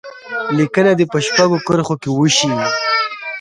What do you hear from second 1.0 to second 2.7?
په شپږو کرښو کې وشي.